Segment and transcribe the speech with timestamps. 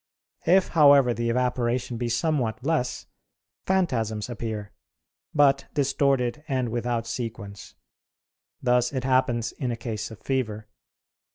[0.47, 3.05] If, however, the evaporation be somewhat less,
[3.67, 4.71] phantasms appear,
[5.31, 7.75] but distorted and without sequence;
[8.63, 10.65] thus it happens in a case of fever.